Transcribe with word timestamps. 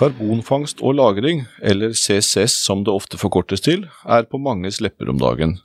Karbonfangst 0.00 0.78
og 0.80 0.94
-lagring, 0.96 1.42
eller 1.60 1.92
CCS 1.92 2.54
som 2.64 2.84
det 2.84 2.92
ofte 2.92 3.18
forkortes 3.20 3.60
til, 3.60 3.82
er 4.08 4.22
på 4.24 4.38
manges 4.40 4.80
lepper 4.80 5.10
om 5.12 5.18
dagen. 5.20 5.58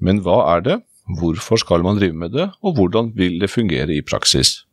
Men 0.00 0.18
hva 0.24 0.56
er 0.56 0.64
det, 0.66 0.76
hvorfor 1.20 1.60
skal 1.62 1.84
man 1.86 2.00
drive 2.00 2.12
med 2.12 2.32
det, 2.34 2.50
og 2.60 2.74
hvordan 2.74 3.12
vil 3.14 3.38
det 3.38 3.50
fungere 3.50 3.94
i 3.94 4.02
praksis? 4.02 4.64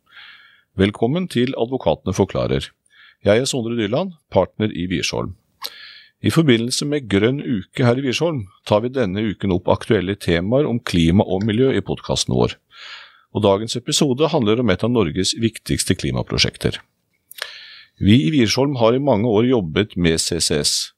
Velkommen 0.76 1.28
til 1.28 1.54
Advokatene 1.54 2.14
forklarer. 2.14 2.66
Jeg 3.24 3.38
er 3.38 3.44
Sondre 3.44 3.76
Dyland, 3.78 4.10
partner 4.28 4.74
i 4.74 4.88
Wiersholm. 4.90 5.36
I 6.20 6.30
forbindelse 6.30 6.84
med 6.84 7.08
Grønn 7.08 7.38
uke 7.38 7.86
her 7.86 7.94
i 7.94 8.02
Wiersholm 8.02 8.48
tar 8.66 8.80
vi 8.80 8.88
denne 8.88 9.22
uken 9.22 9.52
opp 9.52 9.68
aktuelle 9.68 10.16
temaer 10.16 10.66
om 10.66 10.80
klima 10.80 11.22
og 11.22 11.46
miljø 11.46 11.70
i 11.70 11.80
podkasten 11.80 12.34
vår. 12.34 12.58
Og 13.34 13.42
dagens 13.42 13.76
episode 13.76 14.34
handler 14.34 14.58
om 14.60 14.70
et 14.70 14.82
av 14.82 14.90
Norges 14.90 15.36
viktigste 15.38 15.94
klimaprosjekter. 15.94 16.82
Vi 17.96 18.16
i 18.26 18.32
Wiersholm 18.34 18.74
har 18.76 18.92
i 18.92 19.00
mange 19.00 19.24
år 19.24 19.46
jobbet 19.48 19.94
med 19.96 20.20
CCS, 20.20 20.92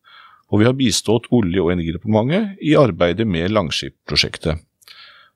og 0.50 0.58
vi 0.58 0.66
har 0.66 0.74
bistått 0.74 1.28
Olje- 1.30 1.62
og 1.62 1.70
energidepartementet 1.70 2.58
i 2.58 2.72
arbeidet 2.74 3.26
med 3.26 3.52
Langskip-prosjektet. 3.54 4.58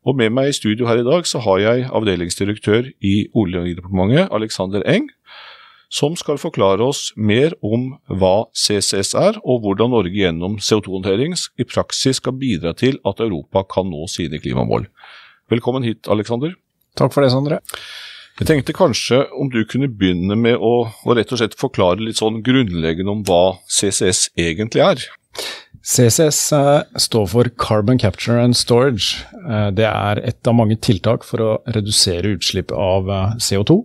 Og 0.02 0.18
med 0.18 0.34
meg 0.34 0.50
i 0.50 0.56
studio 0.56 0.88
her 0.90 0.98
i 0.98 1.06
dag 1.06 1.28
så 1.30 1.38
har 1.44 1.60
jeg 1.62 1.86
avdelingsdirektør 1.86 2.90
i 2.98 3.28
Olje- 3.30 3.60
og 3.60 3.68
energidepartementet, 3.68 4.34
Alexander 4.34 4.82
Eng, 4.90 5.06
som 5.86 6.16
skal 6.18 6.40
forklare 6.42 6.82
oss 6.82 7.12
mer 7.14 7.54
om 7.62 7.92
hva 8.10 8.48
CCS 8.58 9.14
er, 9.14 9.38
og 9.44 9.62
hvordan 9.62 9.94
Norge 9.94 10.18
gjennom 10.18 10.58
CO2-håndtering 10.58 11.36
i 11.62 11.68
praksis 11.68 12.18
skal 12.18 12.34
bidra 12.42 12.74
til 12.74 12.98
at 13.06 13.22
Europa 13.22 13.62
kan 13.70 13.86
nå 13.86 14.08
sine 14.10 14.42
klimamål. 14.42 14.88
Velkommen 15.52 15.86
hit, 15.86 16.10
Alexander. 16.10 16.56
Takk 16.98 17.14
for 17.14 17.22
det, 17.22 17.30
Sondre. 17.30 17.62
Jeg 18.40 18.48
tenkte 18.48 18.74
kanskje 18.76 19.18
om 19.36 19.50
du 19.52 19.60
kunne 19.68 19.90
begynne 19.92 20.36
med 20.40 20.56
å, 20.56 20.86
å 20.88 21.16
rett 21.16 21.32
og 21.34 21.42
slett 21.42 21.58
forklare 21.60 22.00
litt 22.00 22.20
sånn 22.20 22.40
grunnleggende 22.44 23.12
om 23.12 23.20
hva 23.28 23.58
CCS 23.68 24.30
egentlig 24.40 24.84
er. 24.84 25.04
CCS 25.82 26.40
eh, 26.56 26.82
står 26.96 27.26
for 27.32 27.50
Carbon 27.60 27.98
Capture 27.98 28.40
and 28.40 28.56
Storage. 28.56 29.26
Eh, 29.42 29.68
det 29.76 29.88
er 29.88 30.22
et 30.22 30.48
av 30.48 30.56
mange 30.56 30.78
tiltak 30.80 31.26
for 31.28 31.42
å 31.42 31.54
redusere 31.74 32.36
utslipp 32.36 32.72
av 32.72 33.10
eh, 33.10 33.40
CO2. 33.42 33.82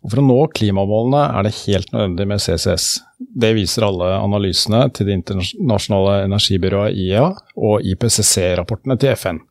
Og 0.00 0.12
For 0.12 0.20
å 0.22 0.24
nå 0.24 0.38
klimamålene 0.56 1.26
er 1.28 1.46
det 1.46 1.56
helt 1.62 1.92
nødvendig 1.92 2.26
med 2.30 2.42
CCS. 2.42 2.88
Det 3.20 3.52
viser 3.56 3.84
alle 3.84 4.14
analysene 4.16 4.86
til 4.96 5.08
det 5.08 5.18
internasjonale 5.18 6.22
energibyrået 6.24 6.96
IEA 6.96 7.26
og 7.60 7.84
IPCC-rapportene 7.94 8.96
til 9.00 9.12
FN. 9.12 9.42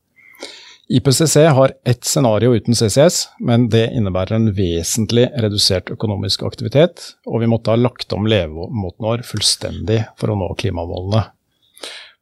IPCC 0.89 1.35
har 1.35 1.71
ett 1.85 2.05
scenario 2.05 2.55
uten 2.55 2.75
CCS, 2.75 3.27
men 3.39 3.67
det 3.69 3.91
innebærer 3.93 4.39
en 4.39 4.47
vesentlig 4.57 5.27
redusert 5.37 5.91
økonomisk 5.93 6.41
aktivitet, 6.47 7.11
og 7.29 7.43
vi 7.43 7.49
måtte 7.51 7.69
ha 7.69 7.77
lagt 7.77 8.09
om 8.15 8.25
levemåten 8.25 9.05
vår 9.05 9.21
fullstendig 9.27 9.99
for 10.17 10.33
å 10.33 10.37
nå 10.39 10.47
klimamålene. 10.57 11.27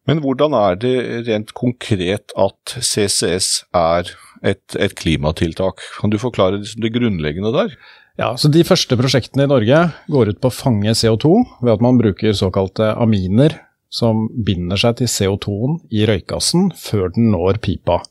Men 0.08 0.20
hvordan 0.23 0.56
er 0.60 0.76
det 0.82 0.95
rent 1.30 1.54
konkret 1.56 2.36
at 2.36 2.73
CCS 2.76 3.48
er 3.72 4.12
et, 4.44 4.76
et 4.76 4.98
klimatiltak? 5.00 5.80
Kan 6.02 6.12
du 6.12 6.20
forklare 6.20 6.60
det 6.60 6.92
grunnleggende 6.95 7.54
der? 7.56 7.72
Ja, 8.20 8.34
så 8.36 8.52
De 8.52 8.66
første 8.68 9.00
prosjektene 9.00 9.48
i 9.48 9.52
Norge 9.54 9.80
går 10.12 10.34
ut 10.34 10.44
på 10.44 10.52
å 10.52 10.58
fange 10.58 10.92
CO2 10.92 11.34
ved 11.62 11.78
at 11.78 11.88
man 11.88 12.04
bruker 12.04 12.36
såkalte 12.36 12.92
aminer, 13.00 13.62
som 13.88 14.28
binder 14.44 14.76
seg 14.76 15.00
til 15.00 15.08
CO2-en 15.08 15.80
i 15.95 16.04
røykgassen 16.10 16.73
før 16.76 17.16
den 17.16 17.32
når 17.32 17.64
pipa. 17.64 18.02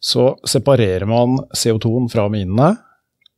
Så 0.00 0.34
separerer 0.46 1.06
man 1.08 1.38
CO2-en 1.56 2.10
fra 2.12 2.26
aminene, 2.30 2.74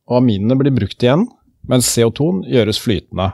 og 0.09 0.21
aminene 0.21 0.57
blir 0.59 0.73
brukt 0.75 1.03
igjen, 1.03 1.27
mens 1.69 1.89
CO2-en 1.93 2.43
gjøres 2.49 2.81
flytende. 2.81 3.31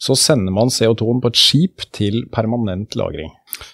Så 0.00 0.16
sender 0.18 0.52
man 0.52 0.72
CO2-en 0.74 1.22
på 1.22 1.30
et 1.30 1.38
skip 1.38 1.84
til 1.94 2.24
permanent 2.34 2.96
lagring. 2.98 3.30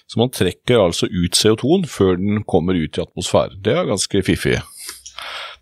Så 0.07 0.21
man 0.21 0.31
trekker 0.33 0.79
altså 0.79 1.09
ut 1.09 1.37
CO2-en 1.37 1.87
før 1.89 2.19
den 2.21 2.43
kommer 2.47 2.77
ut 2.77 2.97
i 2.97 3.03
atmosfæren. 3.03 3.57
Det 3.65 3.73
er 3.75 3.89
ganske 3.89 4.23
fiffig. 4.25 4.59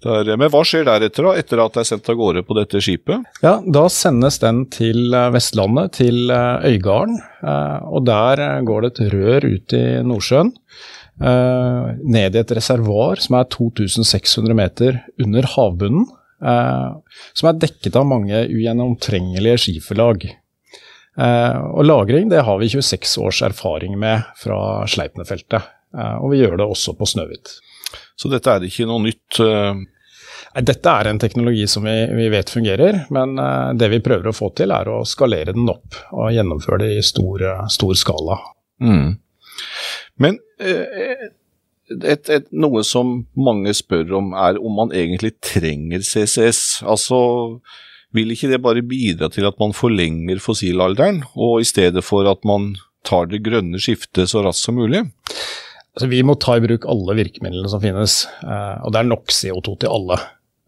Der, 0.03 0.29
men 0.39 0.47
hva 0.51 0.61
skjer 0.63 0.85
deretter, 0.87 1.25
da, 1.27 1.31
etter 1.41 1.59
at 1.59 1.75
det 1.75 1.81
er 1.81 1.87
sendt 1.89 2.07
av 2.11 2.15
gårde 2.19 2.43
på 2.47 2.55
dette 2.55 2.79
skipet? 2.83 3.25
Ja, 3.43 3.57
Da 3.59 3.81
sendes 3.91 4.39
den 4.39 4.61
til 4.71 5.11
eh, 5.11 5.31
Vestlandet, 5.35 5.97
til 5.97 6.31
eh, 6.31 6.69
Øygarden. 6.71 7.17
Eh, 7.43 7.89
og 7.89 8.05
der 8.07 8.61
går 8.67 8.85
det 8.85 8.93
et 8.93 9.11
rør 9.11 9.47
ut 9.49 9.75
i 9.75 9.83
Nordsjøen. 10.07 10.53
Uh, 11.19 11.97
ned 12.07 12.35
i 12.35 12.39
et 12.39 12.51
reservoar 12.55 13.19
som 13.19 13.35
er 13.35 13.49
2600 13.51 14.55
meter 14.55 15.01
under 15.19 15.47
havbunnen. 15.55 16.07
Uh, 16.39 16.95
som 17.35 17.49
er 17.49 17.59
dekket 17.59 17.97
av 17.99 18.07
mange 18.07 18.45
ugjennomtrengelige 18.47 19.59
skiferlag. 19.65 20.29
Uh, 21.19 21.59
og 21.75 21.83
lagring 21.83 22.31
det 22.31 22.45
har 22.47 22.61
vi 22.61 22.71
26 22.71 23.17
års 23.19 23.43
erfaring 23.43 23.99
med 23.99 24.23
fra 24.39 24.87
Sleipner-feltet. 24.87 25.75
og 26.21 26.31
vi 26.31 26.37
gjør 26.37 26.59
det 26.61 26.67
også 26.69 26.93
på 26.93 27.07
Snøhvit. 27.09 27.55
Så 28.15 28.29
dette 28.29 28.51
er 28.53 28.63
ikke 28.63 28.85
noe 28.85 29.01
nytt? 29.01 29.39
Dette 30.61 30.91
er 30.91 31.07
en 31.09 31.19
teknologi 31.19 31.65
som 31.67 31.83
vi, 31.83 31.95
vi 32.13 32.27
vet 32.29 32.49
fungerer, 32.49 32.99
men 33.09 33.33
det 33.73 33.89
vi 33.89 33.99
prøver 34.05 34.29
å 34.29 34.35
få 34.37 34.51
til 34.53 34.69
er 34.69 34.85
å 34.85 35.01
skalere 35.01 35.55
den 35.57 35.65
opp 35.71 35.97
og 36.13 36.29
gjennomføre 36.35 36.83
det 36.83 36.91
i 36.99 37.01
stor, 37.03 37.41
stor 37.73 37.97
skala. 37.97 38.37
Mm. 38.85 39.17
Men 40.19 40.39
eh, 40.59 41.29
et, 41.89 42.29
et, 42.29 42.49
noe 42.51 42.83
som 42.85 43.23
mange 43.39 43.73
spør 43.77 44.13
om, 44.19 44.33
er 44.37 44.59
om 44.61 44.75
man 44.81 44.93
egentlig 44.95 45.35
trenger 45.43 46.03
CCS. 46.05 46.83
Altså, 46.87 47.19
vil 48.15 48.33
ikke 48.33 48.51
det 48.51 48.61
bare 48.63 48.85
bidra 48.85 49.29
til 49.33 49.47
at 49.49 49.57
man 49.61 49.75
forlenger 49.77 50.41
fossilalderen, 50.43 51.23
og 51.35 51.61
i 51.63 51.67
stedet 51.67 52.03
for 52.05 52.29
at 52.29 52.45
man 52.47 52.73
tar 53.07 53.29
det 53.31 53.43
grønne 53.45 53.79
skiftet 53.81 54.31
så 54.31 54.43
raskt 54.45 54.67
som 54.67 54.77
mulig? 54.79 55.05
Altså, 55.95 56.09
vi 56.11 56.21
må 56.25 56.37
ta 56.39 56.57
i 56.57 56.63
bruk 56.63 56.85
alle 56.89 57.17
virkemidlene 57.17 57.71
som 57.71 57.81
finnes, 57.83 58.21
eh, 58.45 58.75
og 58.83 58.93
det 58.93 59.01
er 59.01 59.09
nok 59.09 59.33
CO2 59.33 59.79
til 59.81 59.95
alle. 59.95 60.19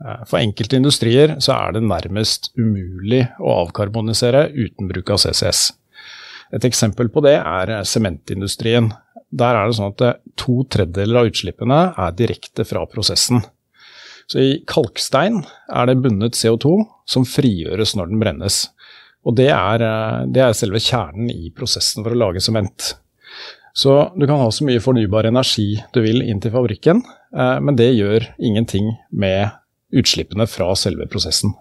Eh, 0.01 0.23
for 0.29 0.41
enkelte 0.41 0.79
industrier 0.79 1.35
så 1.43 1.55
er 1.57 1.77
det 1.77 1.85
nærmest 1.85 2.51
umulig 2.57 3.27
å 3.39 3.61
avkarbonisere 3.65 4.47
uten 4.55 4.89
bruk 4.89 5.13
av 5.13 5.21
CCS. 5.23 5.69
Et 6.51 6.67
eksempel 6.67 7.09
på 7.11 7.23
det 7.23 7.37
er 7.39 7.73
sementindustrien. 7.87 8.91
Der 9.31 9.55
er 9.55 9.69
det 9.69 9.77
sånn 9.77 9.93
at 9.93 10.21
to 10.39 10.65
tredjedeler 10.67 11.21
av 11.21 11.31
utslippene 11.31 11.81
er 11.95 12.15
direkte 12.17 12.65
fra 12.67 12.83
prosessen. 12.91 13.43
Så 14.31 14.39
i 14.39 14.51
kalkstein 14.67 15.41
er 15.71 15.87
det 15.89 15.99
bundet 16.03 16.37
CO2 16.39 16.77
som 17.09 17.27
frigjøres 17.27 17.95
når 17.99 18.11
den 18.11 18.21
brennes. 18.21 18.63
Og 19.27 19.35
det 19.37 19.49
er, 19.53 19.83
det 20.31 20.43
er 20.43 20.57
selve 20.57 20.81
kjernen 20.81 21.29
i 21.33 21.51
prosessen 21.55 22.03
for 22.03 22.15
å 22.15 22.19
lage 22.19 22.43
sement. 22.43 22.93
Så 23.73 24.11
du 24.15 24.25
kan 24.27 24.39
ha 24.41 24.49
så 24.51 24.65
mye 24.67 24.83
fornybar 24.83 25.29
energi 25.29 25.77
du 25.95 26.01
vil 26.03 26.23
inn 26.25 26.41
til 26.43 26.51
fabrikken, 26.51 27.03
eh, 27.35 27.57
men 27.63 27.77
det 27.79 27.93
gjør 27.95 28.25
ingenting 28.43 28.89
med 29.11 29.53
utslippene 29.95 30.47
fra 30.47 30.73
selve 30.79 31.07
prosessen. 31.11 31.53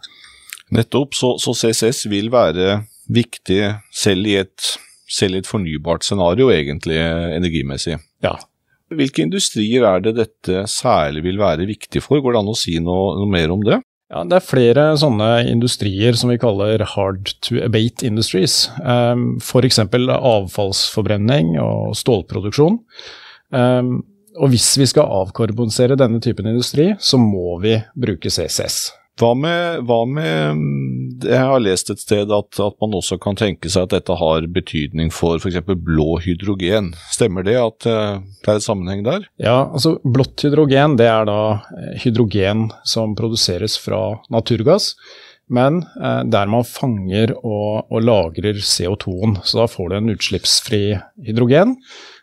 Nettopp, 0.74 1.14
så, 1.18 1.36
så 1.42 1.54
CCS 1.54 2.06
vil 2.10 2.30
være 2.30 2.80
viktig 3.10 3.60
selv 3.94 4.30
i 4.30 4.38
et, 4.42 4.70
selv 5.10 5.36
i 5.36 5.42
et 5.42 5.50
fornybart 5.50 6.06
scenario, 6.06 6.50
egentlig, 6.54 6.98
energimessig. 7.36 7.98
Ja. 8.24 8.36
Hvilke 8.90 9.22
industrier 9.22 9.86
er 9.86 10.02
det 10.02 10.16
dette 10.18 10.64
særlig 10.70 11.22
vil 11.28 11.38
være 11.38 11.68
viktig 11.68 12.02
for? 12.02 12.22
Går 12.22 12.34
det 12.34 12.42
an 12.42 12.50
å 12.50 12.58
si 12.58 12.78
noe, 12.82 13.14
noe 13.20 13.30
mer 13.30 13.52
om 13.54 13.62
det? 13.66 13.78
Ja, 14.10 14.24
Det 14.26 14.40
er 14.40 14.42
flere 14.42 14.84
sånne 14.98 15.46
industrier 15.46 16.16
som 16.18 16.32
vi 16.32 16.40
kaller 16.42 16.82
hard 16.96 17.30
to 17.46 17.60
abate 17.62 18.06
industries. 18.06 18.64
Um, 18.82 19.38
F.eks. 19.38 19.78
avfallsforbrenning 19.78 21.54
og 21.62 21.94
stålproduksjon. 21.98 22.80
Um, 23.54 24.00
og 24.40 24.50
hvis 24.50 24.72
vi 24.78 24.88
skal 24.90 25.10
avkarbonisere 25.10 25.98
denne 25.98 26.18
typen 26.22 26.48
industri, 26.50 26.90
så 26.98 27.18
må 27.22 27.60
vi 27.62 27.76
bruke 27.94 28.30
CCS. 28.30 28.88
Hva 29.20 29.32
med, 29.36 29.82
hva 29.84 29.98
med, 30.08 31.24
Jeg 31.26 31.44
har 31.50 31.60
lest 31.60 31.90
et 31.92 32.00
sted 32.00 32.30
at, 32.32 32.60
at, 32.62 32.76
man 32.80 32.94
også 32.96 33.18
kan 33.20 33.36
tenke 33.36 33.68
seg 33.68 33.88
at 33.88 33.94
dette 33.96 34.16
har 34.16 34.46
betydning 34.48 35.10
for 35.12 35.40
f.eks. 35.40 35.58
blå 35.76 36.20
hydrogen. 36.24 36.94
Stemmer 37.12 37.44
det 37.44 37.58
at 37.60 37.88
eh, 37.90 38.20
det 38.40 38.52
er 38.52 38.60
et 38.60 38.64
sammenheng 38.64 39.04
der? 39.04 39.26
Ja, 39.42 39.66
altså 39.66 39.98
blått 40.04 40.46
hydrogen 40.46 40.96
det 41.00 41.10
er 41.10 41.28
da 41.28 41.40
eh, 41.76 41.98
hydrogen 42.04 42.70
som 42.88 43.16
produseres 43.18 43.76
fra 43.82 44.20
naturgass. 44.32 44.94
Men 45.50 45.82
eh, 46.00 46.22
der 46.30 46.48
man 46.48 46.64
fanger 46.64 47.34
og, 47.42 47.90
og 47.90 48.06
lagrer 48.06 48.62
CO2-en. 48.62 49.40
Så 49.44 49.60
da 49.60 49.68
får 49.68 49.90
du 49.90 49.98
en 49.98 50.14
utslippsfri 50.14 50.84
hydrogen. 51.26 51.76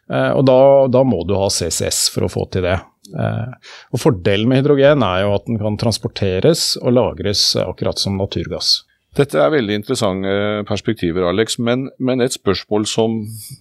Eh, 0.07 0.31
og 0.31 0.45
da, 0.47 0.59
da 0.91 1.03
må 1.03 1.23
du 1.27 1.35
ha 1.37 1.49
CCS 1.51 2.07
for 2.13 2.27
å 2.27 2.31
få 2.31 2.47
til 2.53 2.65
det. 2.69 2.77
Eh, 3.13 3.71
og 3.93 4.01
Fordelen 4.03 4.49
med 4.51 4.61
hydrogen 4.61 5.05
er 5.05 5.23
jo 5.23 5.33
at 5.37 5.47
den 5.47 5.61
kan 5.61 5.79
transporteres 5.79 6.75
og 6.81 6.95
lagres 6.97 7.49
akkurat 7.61 8.01
som 8.01 8.19
naturgass. 8.19 8.81
Dette 9.17 9.39
er 9.41 9.49
veldig 9.49 9.79
interessante 9.79 10.31
perspektiver, 10.69 11.25
Alex, 11.25 11.55
men, 11.57 11.87
men 11.97 12.21
et 12.21 12.35
spørsmål 12.35 12.85
som, 12.89 13.15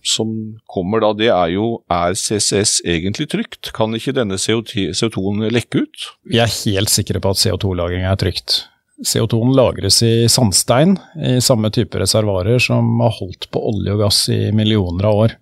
som, 0.05 0.35
kommer 0.69 1.01
da, 1.01 1.15
det 1.17 1.31
er 1.33 1.55
jo 1.55 1.69
er 1.93 2.17
CCS 2.19 2.83
egentlig 2.85 3.31
trygt? 3.33 3.71
Kan 3.77 3.97
ikke 3.97 4.13
denne 4.19 4.37
CO2-en 4.37 5.47
lekke 5.55 5.87
ut? 5.87 6.09
Vi 6.29 6.43
er 6.43 6.53
helt 6.61 6.93
sikre 6.93 7.23
på 7.25 7.33
at 7.33 7.41
CO2-lagring 7.41 8.05
er 8.05 8.21
trygt. 8.21 8.67
CO2-en 9.05 9.57
lagres 9.57 10.03
i 10.05 10.29
sandstein, 10.33 10.97
i 11.21 11.39
samme 11.45 11.71
type 11.73 12.01
reservoarer 12.01 12.61
som 12.63 13.01
har 13.01 13.17
holdt 13.17 13.49
på 13.53 13.61
olje 13.73 13.97
og 13.97 14.05
gass 14.05 14.23
i 14.33 14.41
millioner 14.57 15.09
av 15.09 15.25
år. 15.25 15.37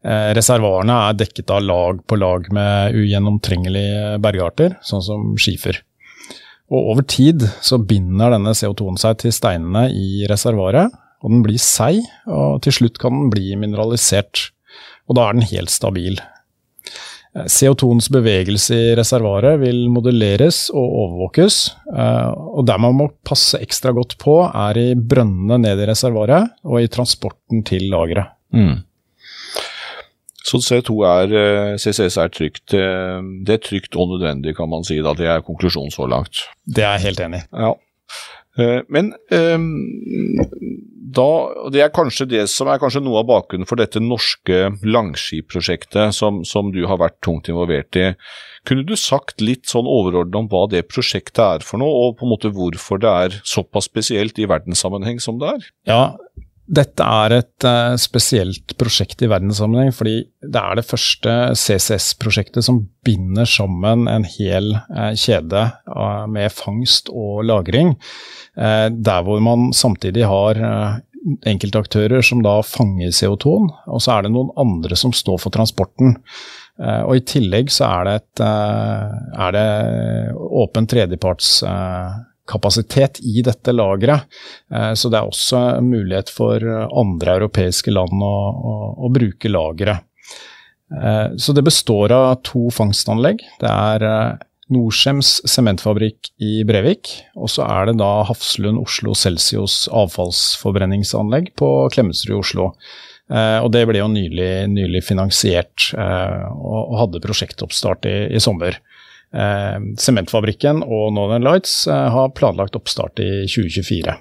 Eh, 0.00 0.30
reservoarene 0.36 0.96
er 1.10 1.18
dekket 1.20 1.50
av 1.52 1.60
lag 1.66 2.00
på 2.08 2.16
lag 2.16 2.46
med 2.56 2.96
ugjennomtrengelige 2.96 4.16
bergarter, 4.24 4.78
sånn 4.86 5.04
som 5.04 5.30
skifer. 5.40 5.82
Og 6.70 6.92
over 6.94 7.04
tid 7.04 7.44
så 7.60 7.80
binder 7.82 8.32
denne 8.32 8.54
CO2-en 8.56 9.00
seg 9.00 9.18
til 9.20 9.34
steinene 9.34 9.88
i 9.92 10.24
reservoaret, 10.30 10.94
og 11.20 11.34
den 11.34 11.44
blir 11.44 11.60
seig, 11.60 12.00
og 12.30 12.62
til 12.64 12.78
slutt 12.78 13.00
kan 13.02 13.12
den 13.12 13.32
bli 13.32 13.52
mineralisert. 13.60 14.48
Og 15.10 15.18
da 15.18 15.26
er 15.26 15.36
den 15.36 15.48
helt 15.50 15.72
stabil. 15.74 16.16
Eh, 17.36 17.44
CO2-ens 17.44 18.08
bevegelse 18.14 18.78
i 18.78 18.92
reservoaret 18.96 19.60
vil 19.60 19.84
modelleres 19.92 20.68
og 20.72 20.96
overvåkes, 21.04 21.58
eh, 21.92 22.30
og 22.32 22.64
der 22.70 22.80
man 22.80 22.96
må 23.02 23.10
passe 23.26 23.60
ekstra 23.60 23.92
godt 23.92 24.16
på, 24.22 24.40
er 24.48 24.80
i 24.80 24.94
brønnene 24.94 25.60
ned 25.66 25.84
i 25.84 25.90
reservoaret 25.92 26.56
og 26.64 26.80
i 26.80 26.88
transporten 26.88 27.66
til 27.68 27.90
lageret. 27.92 28.32
Mm. 28.56 28.78
Så 30.46 30.60
CO2 30.64 31.02
er, 31.04 31.34
eh, 31.36 31.76
CCS 31.76 32.16
er 32.16 32.32
trygt. 32.32 32.74
Eh, 32.74 33.20
det 33.44 33.54
er 33.54 33.64
trygt 33.66 33.96
og 33.96 34.14
nødvendig, 34.14 34.56
kan 34.56 34.68
man 34.68 34.84
si. 34.84 35.00
da. 35.02 35.14
Det 35.14 35.28
er 35.28 35.44
konklusjonen 35.44 35.92
så 35.92 36.08
langt. 36.08 36.46
Det 36.66 36.84
er 36.84 36.98
jeg 36.98 37.10
helt 37.10 37.20
enig 37.20 37.42
i. 37.42 37.46
Ja. 37.52 37.74
Eh, 38.58 38.80
men 38.88 39.12
da, 41.10 41.28
det 41.72 41.82
er 41.84 41.92
kanskje 41.94 42.26
det 42.28 42.42
som 42.50 42.68
er 42.70 42.80
kanskje 42.80 43.02
noe 43.02 43.20
av 43.22 43.28
bakgrunnen 43.28 43.68
for 43.68 43.80
dette 43.80 44.02
norske 44.02 44.72
Langskip-prosjektet 44.84 46.14
som, 46.16 46.42
som, 46.44 46.72
du 46.74 46.84
har 46.86 47.00
vært 47.00 47.20
tungt 47.24 47.50
involvert 47.50 47.96
i. 47.98 48.12
Kunne 48.68 48.84
du 48.86 48.94
sagt 48.98 49.40
litt 49.44 49.70
sånn 49.70 49.88
overordnet 49.88 50.38
om 50.42 50.50
hva 50.52 50.66
det 50.70 50.86
prosjektet 50.90 51.40
er 51.44 51.66
for 51.66 51.82
noe, 51.82 51.90
og 51.90 52.18
på 52.18 52.26
en 52.26 52.34
måte 52.34 52.52
hvorfor 52.54 53.00
det 53.02 53.10
er 53.24 53.40
såpass 53.48 53.88
spesielt 53.90 54.38
i 54.38 54.48
verdenssammenheng 54.50 55.20
som 55.22 55.40
det 55.40 55.54
er? 55.54 55.70
Ja, 55.88 56.02
dette 56.70 57.02
er 57.02 57.34
et 57.34 57.66
uh, 57.66 57.96
spesielt 57.98 58.76
prosjekt 58.78 59.24
i 59.24 59.28
verdenssammenheng, 59.30 59.90
fordi 59.94 60.20
det 60.44 60.60
er 60.60 60.78
det 60.78 60.86
første 60.86 61.34
CCS-prosjektet 61.58 62.66
som 62.66 62.84
binder 63.06 63.48
sammen 63.48 64.06
en 64.10 64.26
hel 64.36 64.76
uh, 64.76 65.10
kjede 65.18 65.64
uh, 65.90 66.26
med 66.30 66.54
fangst 66.54 67.10
og 67.10 67.42
lagring. 67.50 67.96
der 68.54 69.22
hvor 69.24 69.38
man 69.40 69.70
samtidig 69.72 70.24
har 70.26 70.58
enkeltaktører 71.46 72.20
som 72.20 72.42
da 72.42 72.58
fanger 72.66 73.12
CO2-en, 73.14 73.68
og 73.86 74.02
så 74.02 74.16
er 74.16 74.26
det 74.26 74.32
noen 74.34 74.50
andre 74.58 74.98
som 74.98 75.14
står 75.14 75.38
for 75.40 75.54
transporten. 75.54 76.16
Og 76.80 77.14
I 77.14 77.22
tillegg 77.24 77.70
så 77.72 77.86
er 77.86 78.08
det, 78.08 78.14
et, 78.20 78.42
er 78.42 79.54
det 79.54 79.64
åpen 80.34 80.90
tredjeparts 80.90 81.62
kapasitet 82.50 83.20
i 83.22 83.44
dette 83.46 83.74
lageret. 83.74 84.26
Eh, 84.74 84.92
så 84.98 85.10
det 85.10 85.20
er 85.20 85.30
også 85.30 85.62
mulighet 85.84 86.32
for 86.32 86.64
andre 86.64 87.38
europeiske 87.40 87.94
land 87.94 88.22
å, 88.24 88.36
å, 88.50 88.76
å 89.06 89.12
bruke 89.14 89.50
lageret. 89.52 90.06
Eh, 90.90 91.26
så 91.38 91.54
det 91.56 91.66
består 91.66 92.14
av 92.14 92.40
to 92.46 92.68
fangstanlegg. 92.74 93.44
Det 93.62 93.70
er 93.70 94.06
eh, 94.06 94.46
Norcems 94.70 95.38
sementfabrikk 95.50 96.32
i 96.46 96.60
Brevik, 96.66 97.12
og 97.34 97.50
så 97.50 97.64
er 97.66 97.90
det 97.90 97.98
da 98.02 98.10
Hafslund 98.28 98.78
Oslo 98.82 99.16
Celsius 99.18 99.88
avfallsforbrenningsanlegg 99.90 101.50
på 101.58 101.70
Klemetsrud 101.94 102.36
i 102.36 102.38
Oslo. 102.38 102.68
og 103.30 103.68
det 103.74 103.82
ble 103.86 103.98
jo 103.98 104.06
nylig, 104.10 104.68
nylig 104.70 105.02
finansiert, 105.06 105.88
og 105.98 106.94
hadde 106.98 107.22
prosjektoppstart 107.22 108.06
i, 108.10 108.14
i 108.34 108.42
sommer. 108.42 108.78
Eh, 109.30 109.76
sementfabrikken 110.02 110.82
og 110.82 111.12
Northern 111.14 111.44
Lights 111.46 111.84
eh, 111.86 112.06
har 112.10 112.32
planlagt 112.34 112.78
oppstart 112.78 113.20
i 113.22 113.44
2024. 113.46 114.16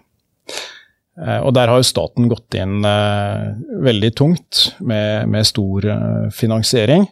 Eh, 1.19 1.39
og 1.39 1.53
der 1.57 1.71
har 1.71 1.81
jo 1.81 1.87
staten 1.87 2.29
gått 2.29 2.57
inn 2.59 2.85
veldig 3.89 4.11
tungt 4.19 4.67
med, 4.79 5.25
med 5.31 5.47
stor 5.49 5.89
finansiering. 6.35 7.07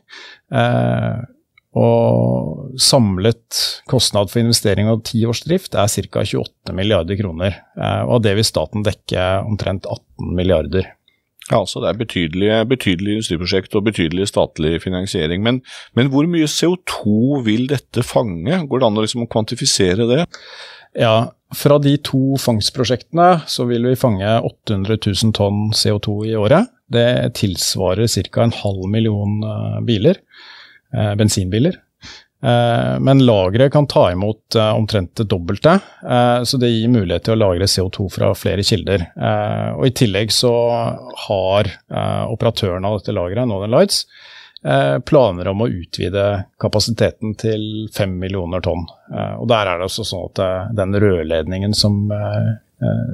Og 1.78 2.78
samlet 2.82 3.58
kostnad 3.90 4.32
for 4.32 4.42
investering 4.42 4.90
og 4.90 5.04
ti 5.10 5.22
års 5.30 5.44
drift 5.46 5.76
er 5.78 5.90
ca. 5.92 6.24
28 6.24 6.74
milliarder 6.78 7.20
kroner. 7.20 7.60
Og 8.08 8.16
av 8.18 8.24
det 8.26 8.34
vil 8.40 8.48
staten 8.48 8.86
dekke 8.88 9.26
omtrent 9.46 9.86
18 9.86 10.32
milliarder. 10.40 10.88
Ja, 11.48 11.62
så 11.66 11.80
Det 11.80 11.90
er 11.90 12.00
betydelige, 12.02 12.66
betydelig 12.68 13.14
industriprosjekt 13.18 13.76
og 13.80 13.86
betydelig 13.88 14.28
statlig 14.28 14.82
finansiering. 14.84 15.44
Men, 15.44 15.62
men, 15.96 16.10
hvor 16.12 16.28
mye 16.28 16.50
CO2 16.52 17.44
vil 17.46 17.68
dette 17.72 18.04
fange? 18.04 18.60
Går 18.68 18.82
det 18.82 18.88
an 18.90 19.00
å 19.00 19.06
liksom 19.06 19.28
kvantifisere 19.32 20.10
det? 20.10 20.26
Ja, 20.98 21.32
Fra 21.56 21.78
de 21.80 21.94
to 22.04 22.36
fangstprosjektene 22.44 23.46
så 23.48 23.64
vil 23.70 23.86
vi 23.88 23.96
fange 23.96 24.28
800 24.44 24.98
000 25.00 25.32
tonn 25.38 25.70
CO2 25.72 26.18
i 26.28 26.36
året. 26.36 26.68
Det 26.92 27.08
tilsvarer 27.40 28.12
ca. 28.28 28.44
en 28.44 28.52
halv 28.52 28.84
million 28.92 29.38
eh, 29.48 29.78
biler, 29.88 30.20
eh, 30.92 31.14
bensinbiler. 31.16 31.80
Eh, 32.44 33.00
men 33.00 33.26
lageret 33.26 33.74
kan 33.74 33.88
ta 33.88 34.12
imot 34.12 34.56
eh, 34.56 34.76
omtrent 34.76 35.16
det 35.16 35.24
dobbelte, 35.24 35.80
eh, 36.10 36.44
så 36.44 36.58
det 36.58 36.70
gir 36.70 36.92
mulighet 36.94 37.26
til 37.26 37.34
å 37.34 37.40
lagre 37.42 37.66
CO2 37.66 38.10
fra 38.14 38.32
flere 38.38 38.66
kilder. 38.66 39.08
Og 39.78 39.88
I 39.88 39.94
tillegg 39.98 40.34
så 40.34 40.54
har 41.28 41.70
operatøren 42.30 42.86
av 42.86 43.00
dette 43.00 43.16
lageret, 43.16 43.50
Northern 43.50 43.74
Lights, 43.74 44.06
planer 45.08 45.48
om 45.48 45.62
å 45.64 45.68
utvide 45.70 46.24
kapasiteten 46.60 47.36
til 47.40 47.62
5 47.94 48.16
millioner 48.20 48.64
tonn. 48.66 48.88
Og 49.38 49.46
Der 49.48 49.70
er 49.70 49.78
det 49.78 49.86
også 49.86 50.06
sånn 50.08 50.26
at 50.32 50.42
den 50.76 50.98
rørledningen 50.98 51.76
som 51.78 52.10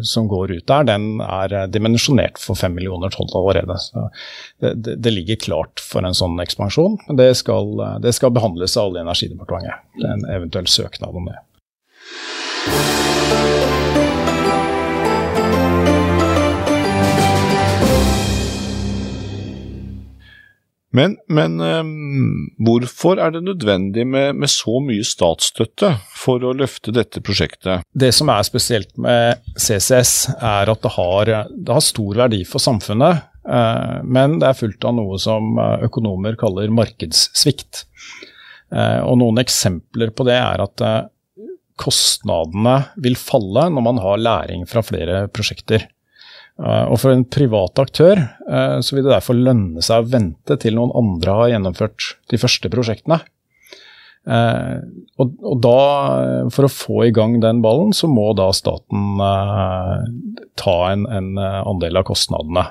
som 0.04 0.28
går 0.28 0.52
ut 0.52 0.68
der, 0.68 0.84
den 0.84 1.22
er 1.24 1.54
eh, 1.56 1.68
dimensjonert 1.72 2.40
for 2.42 2.60
fem 2.60 2.76
millioner 2.76 3.14
tonn 3.14 3.32
allerede. 3.32 3.78
Det, 4.60 4.74
det, 4.76 4.96
det, 5.00 5.14
ligger 5.16 5.40
klart 5.46 5.84
for 5.84 6.04
en 6.04 6.18
sånn 6.18 6.36
ekspansjon, 6.44 7.00
men 7.08 7.20
det 7.22 7.32
skal, 7.40 7.72
eh, 7.80 7.98
det 8.04 8.16
skal 8.18 8.36
behandles 8.36 8.76
av 8.76 8.92
Olje- 8.92 9.04
og 9.04 9.08
energidepartementet. 9.08 9.88
En 10.04 10.28
eventuell 10.36 10.68
søknad 10.68 11.16
om 11.16 11.32
det. 11.32 11.40
Men, 20.94 21.16
men 21.26 21.58
um, 21.58 22.50
hvorfor 22.62 23.18
er 23.18 23.34
det 23.34 23.42
nødvendig 23.48 24.06
med, 24.06 24.38
med, 24.38 24.52
så 24.52 24.78
mye 24.84 25.06
statsstøtte 25.08 25.90
for 26.14 26.44
å 26.46 26.54
løfte 26.54 26.94
dette 26.94 27.22
prosjektet? 27.26 27.82
Det 27.90 28.12
som 28.14 28.30
er 28.30 28.46
spesielt 28.46 28.94
med 29.02 29.42
CCS, 29.58 30.14
er 30.38 30.70
at 30.70 30.84
det 30.86 30.92
har, 30.94 31.32
det 31.50 31.74
har 31.74 31.86
stor 31.86 32.20
verdi 32.22 32.44
for 32.46 32.62
samfunnet. 32.62 33.26
Uh, 33.42 34.06
men 34.06 34.38
det 34.38 34.52
er 34.52 34.60
fullt 34.60 34.86
av 34.88 34.94
noe 34.96 35.18
som 35.20 35.58
eh, 35.60 35.88
økonomer 35.90 36.38
kaller 36.40 36.70
markedssvikt. 36.72 37.88
Uh, 38.74 39.02
og 39.10 39.18
noen 39.20 39.42
eksempler 39.42 40.14
på 40.14 40.30
det 40.30 40.38
er 40.38 40.62
at 40.64 40.86
kostnadene 41.82 42.78
vil 43.02 43.18
falle 43.18 43.66
når 43.74 43.86
man 43.90 44.00
har 44.04 44.22
læring 44.22 44.70
fra 44.70 44.86
flere 44.86 45.26
prosjekter. 45.34 45.90
Eh, 46.62 46.86
og 46.86 47.00
for 47.02 47.14
en 47.14 47.26
privat 47.26 47.80
aktør 47.82 48.20
eh, 48.20 48.78
så 48.86 48.96
vil 48.96 49.08
det 49.08 49.16
derfor 49.16 49.38
lønne 49.38 49.82
seg 49.82 50.04
å 50.04 50.10
vente 50.12 50.58
til 50.62 50.78
noen 50.78 50.94
andre 50.96 51.38
har 51.40 51.54
gjennomført 51.56 52.12
de 52.30 52.40
første 52.42 52.70
prosjektene. 52.74 53.24
Eh, 54.24 54.78
og, 55.20 55.34
da, 55.64 55.80
for 56.54 56.68
å 56.68 56.72
få 56.72 57.00
i 57.08 57.16
gang 57.16 57.40
den 57.44 57.64
ballen, 57.66 57.92
så 57.98 58.08
må 58.12 58.30
da 58.38 58.52
staten 58.56 59.18
ta 60.60 60.78
en, 60.92 61.08
en 61.10 61.34
andel 61.42 62.00
av 62.00 62.08
kostnadene. 62.08 62.68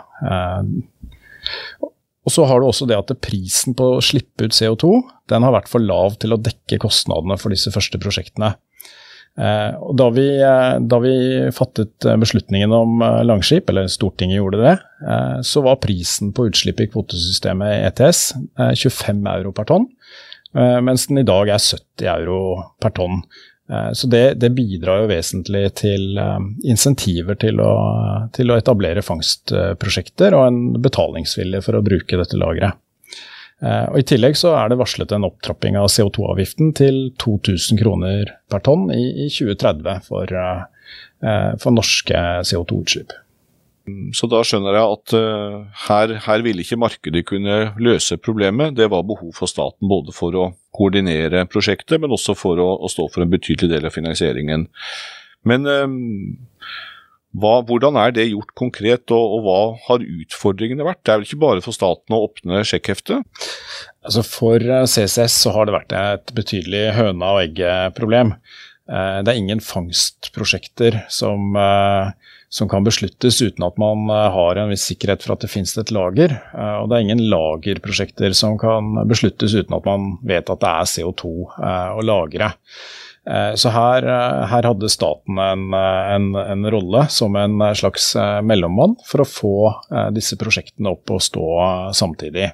Og 2.22 2.30
så 2.30 2.46
har 2.46 2.62
du 2.62 2.68
også 2.68 2.86
det 2.86 2.96
at 2.96 3.10
prisen 3.24 3.74
på 3.76 3.96
å 3.96 4.02
slippe 4.04 4.46
ut 4.46 4.54
CO2 4.54 4.94
den 5.32 5.42
har 5.42 5.54
vært 5.56 5.70
for 5.72 5.82
lav 5.82 6.14
til 6.22 6.36
å 6.36 6.40
dekke 6.40 6.78
kostnadene 6.84 7.36
for 7.40 7.52
disse 7.52 7.72
første 7.74 7.98
prosjektene. 8.00 8.54
Eh, 9.40 9.76
og 9.80 9.94
da 9.96 10.08
vi, 10.12 10.26
eh, 10.44 10.74
da 10.84 10.98
vi, 11.00 11.12
fattet 11.56 12.04
eh, 12.04 12.18
beslutningen 12.20 12.72
om 12.76 13.00
Langskip, 13.24 13.70
eller 13.70 13.88
Stortinget 13.88 14.42
gjorde 14.42 14.60
det, 14.60 14.74
så 15.42 15.64
var 15.64 15.80
prisen 15.82 16.30
på 16.30 16.44
utslipp 16.46 16.78
i 16.78 16.86
kvotesystemet 16.86 17.88
ETS 17.88 18.20
25 18.54 19.24
euro 19.32 19.50
per 19.56 19.66
tonn, 19.66 19.88
mens 20.54 21.08
den 21.08 21.18
i 21.18 21.24
dag 21.26 21.50
er 21.50 21.58
70 21.58 22.06
euro 22.12 22.36
per 22.78 22.94
tonn. 22.94 23.16
Så 23.98 24.06
det, 24.12 24.36
det 24.38 24.52
bidrar 24.54 25.02
jo 25.02 25.08
vesentlig 25.10 25.64
til 25.80 26.22
insentiver 26.62 27.40
til 27.42 27.58
å, 27.66 27.72
til 28.30 28.54
å 28.54 28.60
etablere 28.62 29.02
fangstprosjekter 29.02 30.38
og 30.38 30.44
en 30.46 30.62
betalingsvilje 30.86 31.64
for 31.66 31.80
å 31.80 31.82
bruke 31.82 32.22
dette 32.22 32.38
lageret. 32.38 32.78
Eh, 33.62 33.86
og 33.92 33.98
I 34.00 34.06
tillegg 34.10 34.36
så 34.38 34.56
er 34.58 34.70
det 34.72 34.80
varslet 34.80 35.12
en 35.14 35.26
opptrapping 35.28 35.78
av 35.78 35.90
CO2-avgiften 35.92 36.72
til 36.78 37.02
2000 37.22 37.78
kroner 37.78 38.32
per 38.50 38.64
tonn 38.66 38.88
i, 38.94 39.26
i 39.26 39.28
2030 39.30 40.06
for, 40.08 40.32
uh, 40.34 41.52
for 41.62 41.74
norske 41.74 42.22
CO2-utslipp. 42.48 43.14
Så 44.14 44.28
da 44.30 44.38
skjønner 44.46 44.76
jeg 44.78 44.94
at 44.94 45.12
her, 45.88 46.12
her 46.22 46.42
ville 46.46 46.62
ikke 46.62 46.78
markedet 46.78 47.24
kunne 47.26 47.56
løse 47.82 48.14
problemet. 48.22 48.76
Det 48.78 48.86
var 48.92 49.02
behov 49.08 49.32
for 49.34 49.50
staten 49.50 49.90
både 49.90 50.14
for 50.14 50.38
å 50.38 50.44
koordinere 50.70 51.42
prosjektet, 51.50 51.98
men 51.98 52.14
også 52.14 52.36
for 52.38 52.62
å, 52.62 52.68
å 52.78 52.90
stå 52.90 53.08
for 53.10 53.24
en 53.24 53.32
betydelig 53.32 53.72
del 53.72 53.88
av 53.88 53.96
finansieringen. 53.96 54.68
Men 55.50 55.66
hva, 57.32 57.54
hvordan 57.68 57.96
er 58.00 58.12
det 58.16 58.28
gjort 58.30 58.52
konkret, 58.58 59.06
og, 59.14 59.36
og, 59.36 59.46
hva 59.46 59.60
har 59.86 60.04
utfordringene 60.04 60.86
vært? 60.86 61.00
Det 61.04 61.14
er 61.14 61.20
vel 61.20 61.28
ikke 61.28 61.44
bare 61.44 61.64
for 61.64 61.76
staten 61.76 62.16
å 62.16 62.24
åpne 62.26 62.64
sjekkheftet? 62.68 63.48
Altså 64.02 64.24
for 64.26 64.60
CCS 64.60 65.38
så 65.44 65.54
har 65.56 65.68
det 65.68 65.76
vært 65.76 65.96
et 65.96 66.34
betydelig 66.36 66.84
høna 66.98 67.36
og 67.36 67.44
egget-problem. 67.46 68.34
Det 68.84 69.30
er 69.30 69.38
ingen 69.38 69.62
fangstprosjekter 69.64 71.04
som 71.12 71.54
som 72.52 72.68
kan 72.68 72.84
besluttes 72.84 73.40
uten 73.40 73.64
at 73.64 73.78
man 73.80 74.04
eh, 74.12 74.28
har 74.34 74.60
en 74.60 74.72
viss 74.72 74.84
sikkerhet 74.90 75.24
for 75.24 75.34
at 75.34 75.44
det 75.44 75.48
finnes 75.50 75.72
et 75.80 75.92
lager. 75.94 76.34
Eh, 76.52 76.74
og 76.82 76.90
det 76.90 76.98
er 76.98 77.06
ingen 77.06 77.24
lagerprosjekter 77.32 78.36
som 78.36 78.58
kan 78.60 78.92
besluttes 79.08 79.54
uten 79.56 79.72
at 79.78 79.88
man 79.88 80.18
vet 80.28 80.52
at 80.52 80.60
det 80.60 80.72
er 80.72 80.90
CO2 80.90 81.32
eh, 81.56 81.94
å 81.96 82.04
lagre. 82.04 82.52
Så 83.22 83.70
her, 83.70 84.02
her, 84.50 84.66
hadde 84.66 84.88
staten 84.90 85.36
en, 85.38 85.68
en, 85.76 86.24
en, 86.40 86.64
rolle 86.74 87.04
som 87.06 87.36
en 87.38 87.60
slags 87.78 88.08
mellommann 88.42 88.96
for 89.06 89.22
å 89.22 89.28
få 89.28 89.52
disse 90.10 90.34
prosjektene 90.40 90.90
opp 90.90 91.12
og 91.14 91.22
stå 91.22 91.46
samtidig. 91.94 92.48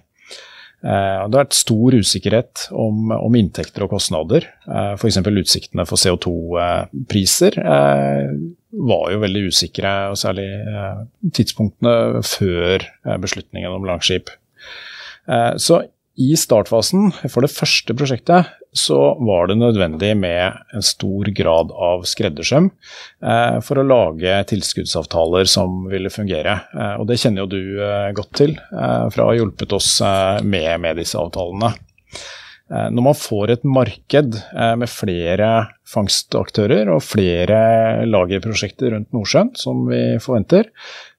Eh, 0.79 1.23
det 1.27 1.35
har 1.35 1.43
vært 1.43 1.57
stor 1.59 1.95
usikkerhet 1.99 2.69
om, 2.71 3.11
om 3.11 3.35
inntekter 3.39 3.83
og 3.85 3.97
kostnader. 3.97 4.47
Eh, 4.69 4.93
F.eks. 4.95 5.19
utsiktene 5.27 5.87
for 5.89 5.99
CO2-priser 5.99 7.59
eh, 7.59 8.31
var 8.87 9.11
jo 9.11 9.23
veldig 9.25 9.43
usikre, 9.51 9.93
og 10.13 10.21
særlig 10.21 10.47
tidspunktene 11.35 12.23
før 12.27 12.85
beslutningen 13.19 13.73
om 13.73 13.87
Langskip. 13.89 14.29
Så 15.57 15.79
i 16.19 16.33
startfasen 16.37 17.13
for 17.31 17.47
det 17.47 17.53
første 17.53 17.95
prosjektet 17.95 18.49
så 18.77 18.99
var 19.23 19.49
det 19.49 19.59
nødvendig 19.61 20.11
med 20.19 20.57
en 20.75 20.85
stor 20.85 21.31
grad 21.35 21.71
av 21.73 22.03
skreddersøm 22.11 22.69
eh, 22.69 23.59
for 23.65 23.81
å 23.81 23.87
lage 23.87 24.35
tilskuddsavtaler 24.51 25.49
som 25.49 25.87
ville 25.91 26.13
fungere. 26.13 26.59
Eh, 26.75 26.95
og 27.01 27.09
det 27.09 27.21
kjenner 27.23 27.45
jo 27.45 27.53
du 27.55 27.63
eh, 27.85 28.11
godt 28.17 28.35
til 28.43 28.57
eh, 28.59 29.07
fra 29.15 29.25
å 29.25 29.31
ha 29.31 29.39
hjulpet 29.39 29.75
oss 29.79 29.93
eh, 30.05 30.43
med, 30.43 30.73
med, 30.85 30.99
disse 31.01 31.19
avtalene. 31.21 31.73
Eh, 32.69 32.89
når 32.93 33.07
man 33.09 33.19
får 33.19 33.55
et 33.55 33.69
marked 33.79 34.41
med 34.83 34.91
flere 34.93 35.53
fangstaktører 35.89 36.91
og 36.93 37.05
flere 37.07 37.61
lagerprosjekter 38.11 38.93
rundt 38.97 39.15
Nordsjøen, 39.17 39.55
som 39.57 39.87
vi 39.89 40.03
forventer, 40.23 40.69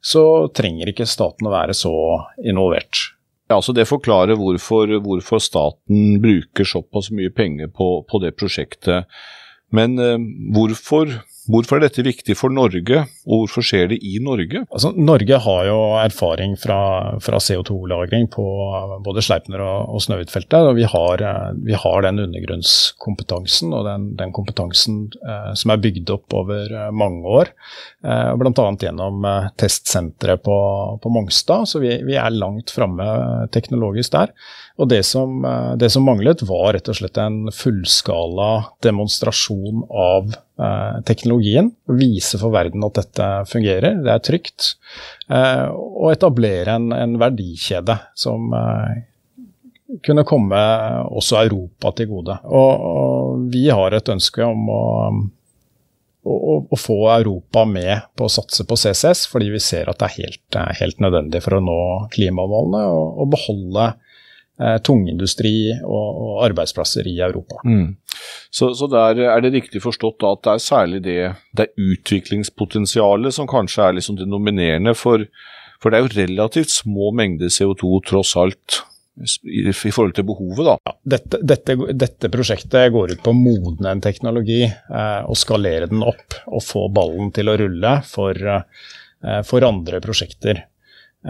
så 0.03 0.25
trenger 0.53 0.91
ikke 0.91 1.10
staten 1.10 1.50
å 1.50 1.56
være 1.56 1.77
så 1.77 1.96
involvert. 2.44 3.10
Ja, 3.50 3.58
altså 3.58 3.74
Det 3.74 3.88
forklarer 3.89 4.38
hvorfor, 4.38 4.91
hvorfor, 5.01 5.41
staten 5.41 6.20
bruker 6.22 6.68
såpass 6.68 7.10
mye 7.10 7.32
penger 7.34 7.72
på, 7.74 8.06
på 8.06 8.22
det 8.22 8.36
prosjektet. 8.38 9.10
Men 9.74 9.98
eh, 9.98 10.18
hvorfor 10.53 11.20
Hvorfor 11.50 11.79
er 11.79 11.88
dette 11.88 12.03
viktig 12.06 12.36
for 12.38 12.53
Norge, 12.53 13.08
og 13.29 13.43
hvorfor 13.43 13.65
skjer 13.65 13.91
det 13.91 14.00
i 14.01 14.15
Norge? 14.25 14.63
Altså, 14.74 14.89
Norge 14.98 15.38
har 15.45 15.67
jo 15.67 15.77
erfaring 16.01 16.55
fra, 16.57 16.79
fra 17.21 17.38
CO2-lagring 17.38 18.25
på 18.33 18.45
både 19.05 19.21
Sleipner 19.21 19.62
og, 19.62 19.93
og 19.93 20.01
Snøhvitfeltet. 20.01 20.65
Og 20.65 20.79
vi 20.79 20.88
har, 20.89 21.24
vi 21.62 21.77
har, 21.77 22.00
den 22.07 22.24
undergrunnskompetansen 22.25 23.75
og 23.77 23.86
den, 23.86 24.07
den 24.17 24.33
kompetansen 24.33 25.03
eh, 25.21 25.51
som 25.59 25.75
er 25.75 25.83
bygd 25.83 26.09
opp 26.15 26.38
over 26.41 26.74
eh, 26.74 26.89
mange 26.89 27.36
år. 27.41 27.53
Eh, 28.01 28.31
Bl.a. 28.41 28.65
gjennom 28.81 29.29
eh, 29.29 29.51
testsenteret 29.62 30.41
på, 30.45 30.57
på, 31.03 31.13
Mongstad. 31.13 31.69
Så 31.69 31.83
vi, 31.83 32.00
vi 32.07 32.17
er 32.17 32.33
langt 32.33 32.74
framme 32.74 33.05
teknologisk 33.53 34.17
der. 34.17 34.33
Og 34.79 34.88
det 34.88 35.03
som, 35.03 35.43
eh, 35.45 35.75
det 35.77 35.91
som, 35.91 36.05
manglet, 36.07 36.41
var 36.48 36.74
rett 36.74 36.88
og 36.89 36.95
slett 36.95 37.17
en 37.19 37.50
fullskala 37.51 38.50
demonstrasjon 38.86 39.83
av 39.91 40.31
eh, 40.33 41.01
teknologien. 41.07 41.74
Vise 42.00 42.39
for 42.39 42.55
verden 42.55 42.86
at 42.88 42.95
dette 43.01 43.18
fungerer, 43.49 43.99
det 44.05 44.11
er 44.13 44.23
trygt. 44.23 44.73
Eh, 45.29 45.65
og 45.71 46.11
etablere 46.13 46.77
en, 46.79 46.91
en 46.95 47.17
verdikjede 47.21 47.97
som 48.17 48.53
eh, 48.55 49.01
kunne 50.05 50.25
komme 50.27 50.59
også 51.09 51.41
Europa 51.43 51.93
til 51.97 52.09
gode. 52.11 52.38
Og, 52.45 52.88
og 52.91 53.45
vi 53.53 53.67
har 53.73 53.95
et 53.95 54.11
ønske 54.13 54.45
om 54.45 54.69
å, 54.73 54.83
å, 56.29 56.35
å, 56.61 56.77
få 56.77 56.99
Europa 57.15 57.65
med 57.69 58.09
på 58.17 58.27
å 58.27 58.33
satse 58.33 58.65
på 58.69 58.77
CCS, 58.77 59.25
fordi 59.31 59.49
vi 59.55 59.63
ser 59.63 59.89
at 59.89 60.01
det 60.01 60.09
er 60.09 60.19
helt, 60.19 60.59
helt 60.81 61.01
nødvendig 61.03 61.41
for 61.45 61.57
å 61.57 61.63
nå 61.63 61.79
klimamålene 62.13 62.85
og, 62.93 63.23
og 63.23 63.33
beholde 63.33 63.89
eh, 63.89 64.08
tungindustri 64.83 65.71
og, 65.77 66.07
og, 66.09 66.33
arbeidsplasser 66.49 67.07
i 67.07 67.15
Europa. 67.23 67.61
Mm. 67.63 67.95
Så, 68.51 68.73
så 68.75 68.89
der 68.91 69.21
er 69.29 69.43
det 69.43 69.53
riktig 69.55 69.81
forstått 69.83 70.25
at 70.27 70.43
det 70.43 70.51
er 70.55 70.63
særlig 70.63 71.01
det, 71.05 71.19
det 71.55 71.69
utviklingspotensialet 71.79 73.35
som 73.35 73.47
kanskje 73.49 73.87
er 73.87 73.97
liksom 73.99 74.19
det 74.19 74.27
nominerende, 74.27 74.95
for, 74.97 75.23
for, 75.79 75.91
det 75.91 75.99
er 75.99 76.05
jo 76.05 76.15
relativt 76.17 76.75
små 76.75 77.13
mengder 77.15 77.53
CO2 77.53 78.01
tross 78.09 78.35
alt 78.39 78.81
i, 79.19 79.67
i 79.67 79.91
forhold 79.91 80.15
til 80.15 80.27
behovet, 80.27 80.63
da. 80.65 80.75
Ja, 80.87 80.95
dette, 81.15 81.41
dette, 81.43 81.75
dette, 81.91 82.31
prosjektet 82.31 82.93
går 82.93 83.15
ut 83.15 83.23
på 83.23 83.33
å 83.33 83.37
modne 83.37 83.93
en 83.93 84.03
teknologi 84.03 84.61
eh, 84.65 85.21
og 85.25 85.39
skalere 85.39 85.89
den 85.91 86.05
opp 86.07 86.39
og 86.47 86.63
få 86.63 86.87
ballen 86.95 87.33
til 87.35 87.51
å 87.51 87.57
rulle 87.59 87.95
for, 88.07 88.39
eh, 88.39 89.41
for 89.47 89.67
andre 89.67 89.99
prosjekter. 90.03 90.63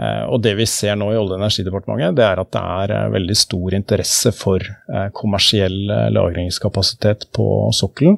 Eh, 0.00 0.22
og 0.32 0.40
det 0.44 0.54
vi 0.56 0.66
ser 0.68 0.96
nå 0.96 1.10
i 1.12 1.18
Olje- 1.18 1.36
og 1.36 1.42
energidepartementet, 1.42 2.16
det 2.16 2.24
er 2.24 2.40
at 2.40 2.50
det 2.54 2.62
er 2.62 2.94
eh, 2.96 3.10
veldig 3.16 3.36
stor 3.36 3.76
interesse 3.76 4.32
for 4.32 4.64
eh, 4.64 5.08
kommersiell 5.16 5.76
lagringskapasitet 6.14 7.28
på 7.36 7.46
sokkelen. 7.76 8.16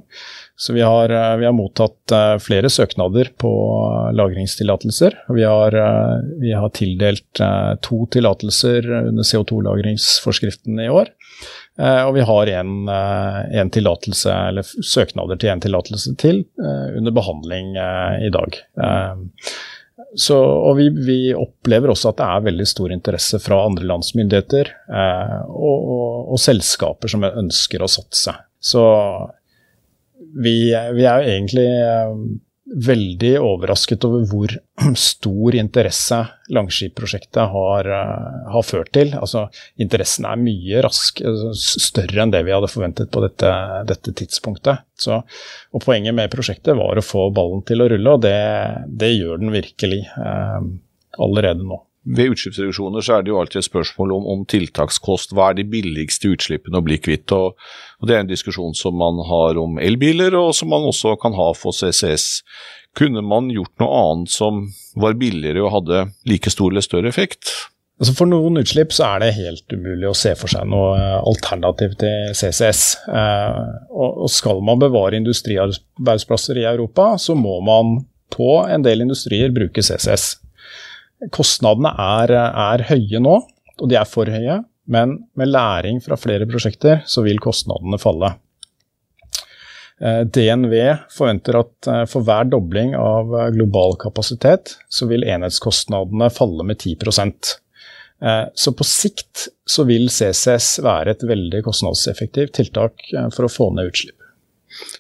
Så 0.62 0.76
vi 0.76 0.82
har, 0.84 1.10
vi 1.40 1.46
har 1.48 1.54
mottatt 1.56 2.12
flere 2.44 2.68
søknader 2.70 3.32
på 3.40 3.50
lagringstillatelser. 4.14 5.16
Vi, 5.34 5.42
vi, 6.38 6.52
har 6.54 6.70
tildelt 6.76 7.40
to 7.82 7.98
tillatelser 8.14 8.86
under 9.08 9.26
CO2-lagringsforskriften 9.26 10.78
i 10.84 10.86
år. 10.92 11.10
Og 11.80 12.12
vi 12.14 12.28
har 12.28 12.52
en, 12.60 12.86
en 12.86 13.72
tillatelse, 13.74 14.36
eller 14.52 14.68
søknader 14.86 15.40
til 15.40 15.50
en 15.50 15.64
tillatelse 15.66 16.14
til 16.20 16.44
under 16.62 17.16
behandling 17.16 17.74
i 18.22 18.30
dag. 18.30 18.62
Så, 20.16 20.36
og 20.36 20.76
vi, 20.78 20.88
vi, 20.92 21.18
opplever 21.36 21.92
også 21.92 22.10
at 22.10 22.18
det 22.20 22.28
er 22.28 22.46
veldig 22.46 22.66
stor 22.68 22.92
interesse 22.94 23.38
fra 23.42 23.62
andre 23.66 23.86
lands 23.88 24.12
myndigheter 24.16 24.70
eh, 24.88 25.38
og, 25.48 25.84
og, 25.94 26.32
og, 26.32 26.40
selskaper 26.40 27.12
som 27.12 27.24
ønsker 27.28 27.84
å 27.84 27.90
satse. 27.90 28.34
Så 28.60 28.82
vi, 30.32 30.56
vi 30.96 31.06
er 31.06 31.22
jo 31.22 31.34
egentlig 31.34 31.66
eh, 31.68 32.16
veldig 32.62 33.32
overrasket 33.42 34.04
over 34.06 34.22
hvor 34.30 34.52
stor 34.98 35.56
interesse 35.58 36.18
Langskip-prosjektet 36.52 37.50
har, 37.52 37.88
eh, 37.96 38.38
har, 38.54 38.64
ført 38.66 38.92
til. 38.94 39.14
Altså, 39.18 39.46
interessen 39.82 40.26
er 40.28 40.40
mye 40.40 40.82
rask, 40.84 41.22
altså, 41.26 41.52
større 41.82 42.24
enn 42.24 42.34
det 42.34 42.44
vi 42.46 42.54
hadde 42.54 42.70
forventet 42.70 43.10
på 43.12 43.22
dette, 43.24 43.52
dette 43.88 44.14
tidspunktet. 44.22 44.84
Så, 44.98 45.22
og 45.72 45.84
Poenget 45.84 46.14
med 46.16 46.30
prosjektet 46.32 46.78
var 46.78 46.98
å 46.98 47.06
få 47.06 47.28
ballen 47.34 47.64
til 47.66 47.82
å 47.82 47.88
rulle, 47.92 48.16
og 48.16 48.24
det, 48.24 48.36
det 48.88 49.14
gjør 49.14 49.42
den 49.42 49.54
virkelig 49.54 50.04
eh, 50.12 50.68
allerede 51.18 51.66
nå. 51.66 51.82
Ved 52.02 52.32
utslippsreduksjoner 52.34 53.04
så 53.04 53.16
er 53.16 53.22
det 53.22 53.30
jo 53.30 53.38
alltid 53.38 53.60
et 53.60 53.68
spørsmål 53.68 54.12
om, 54.16 54.24
om 54.32 54.40
tiltakskost. 54.50 55.36
Hva 55.36 55.52
er 55.52 55.60
de 55.60 55.66
billigste 55.70 56.32
utslippene 56.34 56.80
å 56.80 56.84
bli 56.84 56.98
kvitt? 56.98 57.30
Og, 57.36 57.54
og 58.02 58.08
Det 58.08 58.16
er 58.16 58.24
en 58.24 58.30
diskusjon 58.30 58.74
som 58.74 58.96
man 58.98 59.20
har 59.28 59.60
om 59.62 59.78
elbiler, 59.78 60.34
og 60.34 60.50
som 60.58 60.72
man 60.74 60.88
også 60.88 61.14
kan 61.22 61.36
ha 61.38 61.52
for 61.54 61.76
CCS. 61.76 62.42
Kunne 62.98 63.22
man 63.24 63.52
gjort 63.54 63.72
noe 63.80 64.00
annet 64.00 64.34
som 64.34 64.66
var 64.98 65.14
billigere 65.20 65.62
og 65.62 65.76
hadde 65.78 66.08
like 66.28 66.50
stor 66.52 66.74
eller 66.74 66.84
større 66.84 67.12
effekt? 67.12 67.54
Altså 68.02 68.16
for 68.18 68.26
noen 68.26 68.58
utslipp 68.58 68.90
så 68.90 69.12
er 69.12 69.22
det 69.22 69.34
helt 69.36 69.70
umulig 69.70 70.08
å 70.10 70.16
se 70.18 70.32
for 70.34 70.50
seg 70.50 70.66
noe 70.66 70.96
eh, 70.98 71.18
alternativ 71.22 71.94
til 72.00 72.32
CCS. 72.34 72.82
Eh, 73.06 73.60
og 73.94 74.26
skal 74.32 74.58
man 74.66 74.82
bevare 74.82 75.20
industriarbeidsplasser 75.20 76.58
i 76.58 76.66
Europa, 76.66 77.12
så 77.22 77.38
må 77.38 77.60
man 77.62 78.00
på 78.32 78.56
en 78.66 78.82
del 78.82 79.04
industrier 79.04 79.54
bruke 79.54 79.84
CCS. 79.86 80.32
Kostnadene 81.30 81.92
er, 82.02 82.32
er, 82.34 82.84
høye 82.88 83.20
nå, 83.22 83.34
og 83.78 83.90
de 83.90 83.98
er 83.98 84.08
for 84.08 84.30
høye. 84.30 84.62
Men 84.90 85.20
med 85.38 85.52
læring 85.52 86.00
fra 86.02 86.18
flere 86.18 86.48
prosjekter 86.50 87.04
så 87.06 87.22
vil 87.22 87.38
kostnadene 87.42 88.00
falle. 88.02 88.32
Eh, 90.02 90.24
DNV 90.26 90.74
forventer 91.14 91.60
at 91.60 91.88
eh, 91.88 92.04
for 92.10 92.26
hver 92.26 92.48
dobling 92.50 92.96
av 92.98 93.30
eh, 93.38 93.50
global 93.54 93.94
kapasitet, 94.02 94.74
så 94.90 95.06
vil 95.10 95.22
enhetskostnadene 95.22 96.30
falle 96.34 96.66
med 96.66 96.80
10% 96.80 97.58
Så 98.54 98.70
på 98.78 98.84
sikt 98.86 99.48
så 99.66 99.82
vil 99.82 100.04
CCS 100.06 100.76
være 100.86 101.10
et 101.10 101.22
veldig 101.26 101.64
kostnadseffektivt 101.66 102.52
tiltak 102.54 103.02
for 103.34 103.48
å 103.48 103.50
få 103.50 103.66
ned 103.74 103.88
utslipp. 103.90 104.21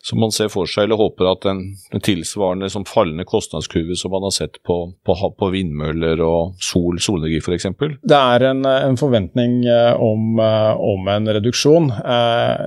Så 0.02 0.18
man 0.18 0.34
ser 0.34 0.50
for 0.52 0.68
seg, 0.70 0.86
eller 0.86 1.00
håper 1.00 1.30
at 1.32 1.46
den, 1.46 1.62
den 1.92 2.04
tilsvarende 2.04 2.68
liksom, 2.68 2.86
fallende 2.88 3.26
kostnadskurve 3.28 3.96
som 3.98 4.14
man 4.14 4.26
har 4.26 4.34
sett 4.34 4.60
på, 4.66 4.78
på, 5.06 5.16
på 5.38 5.50
vindmøller 5.54 6.22
og 6.24 6.56
sol, 6.62 7.00
solenergi 7.02 7.40
f.eks.? 7.42 7.68
Det 8.02 8.18
er 8.18 8.48
en, 8.50 8.64
en 8.66 9.00
forventning 9.00 9.62
eh, 9.68 9.92
om, 9.96 10.38
eh, 10.42 10.72
om, 10.92 11.08
en 11.12 11.34
reduksjon. 11.38 11.90
Eh, 11.92 12.64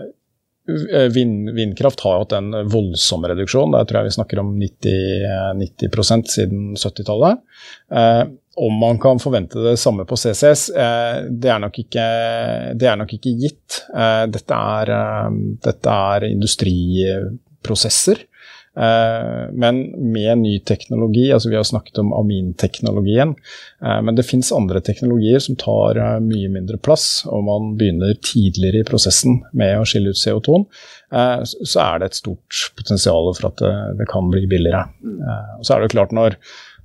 vind, 1.14 1.52
vindkraft 1.56 2.02
har 2.06 2.24
hatt 2.24 2.34
en 2.38 2.52
voldsom 2.72 3.26
reduksjon. 3.30 3.76
Der 3.76 3.86
tror 3.86 4.02
jeg 4.02 4.10
vi 4.10 4.16
snakker 4.18 4.42
om 4.42 4.56
90, 4.60 5.60
90% 5.62 6.34
siden 6.38 6.66
70-tallet. 6.80 7.44
Eh, 7.92 8.24
om 8.56 8.78
man 8.80 9.00
kan 9.00 9.20
forvente 9.20 9.60
det 9.60 9.78
samme 9.78 10.06
på 10.08 10.16
CCS, 10.16 10.70
eh, 10.70 11.18
det, 11.30 11.50
er 11.52 11.60
nok 11.60 11.80
ikke, 11.82 12.06
er 12.76 13.00
nok 13.00 13.14
ikke 13.18 13.36
gitt. 13.42 13.82
Eh, 13.92 14.24
dette 14.32 14.60
er, 14.80 14.92
eh, 14.96 15.30
dette 15.66 15.98
er 16.12 16.28
industriprosesser. 16.30 18.24
Eh, 18.80 19.52
men 19.52 19.82
med 20.12 20.38
ny 20.38 20.60
teknologi, 20.60 21.30
altså 21.34 21.50
vi 21.50 21.56
har 21.56 21.64
snakket 21.64 21.98
om 21.98 22.12
aminteknologien, 22.14 23.36
eh, 23.86 24.02
men 24.02 24.18
det 24.18 24.28
fins 24.28 24.52
andre 24.56 24.82
teknologier 24.84 25.40
som 25.40 25.56
tar 25.60 26.00
eh, 26.02 26.20
mye 26.24 26.52
mindre 26.52 26.80
plass, 26.84 27.24
og 27.30 27.46
man 27.48 27.74
begynner 27.80 28.18
tidligere 28.20 28.84
i 28.84 28.88
prosessen 28.88 29.40
med 29.56 29.80
å 29.80 29.88
skille 29.88 30.12
ut 30.12 30.20
CO2, 30.20 30.64
så 31.16 31.80
er 31.80 32.00
det 32.02 32.08
et 32.10 32.18
stort 32.18 32.58
potensial 32.76 33.30
for 33.38 33.48
at 33.48 33.62
det, 33.96 34.08
kan 34.10 34.26
bli 34.34 34.42
billigere. 34.50 34.82
Og 35.62 35.64
så 35.64 35.76
er 35.76 35.86
det 35.86 35.94
klart 35.94 36.16
når 36.16 36.36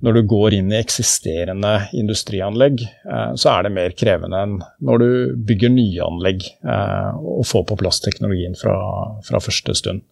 når 0.01 0.15
du 0.15 0.21
går 0.29 0.55
inn 0.57 0.71
i 0.71 0.79
eksisterende 0.79 1.73
industrianlegg, 1.97 2.85
så 3.35 3.51
er 3.51 3.67
det 3.67 3.73
mer 3.75 3.97
krevende 3.97 4.39
enn 4.45 4.55
når 4.81 5.03
du 5.03 5.09
bygger 5.51 5.73
nye 5.73 6.07
anlegg 6.07 6.47
og 6.63 7.43
får 7.49 7.67
på 7.73 7.77
plass 7.83 8.01
teknologien 8.05 8.55
fra, 8.57 8.77
fra 9.27 9.43
første 9.43 9.75
stund. 9.77 10.05